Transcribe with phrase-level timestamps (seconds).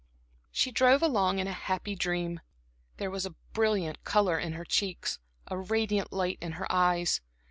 [0.51, 2.39] She drove along in a happy dream.
[2.97, 7.21] There was a brilliant color in her cheeks, a radiant light in her eyes.